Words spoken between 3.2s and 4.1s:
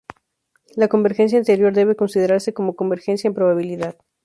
en probabilidad.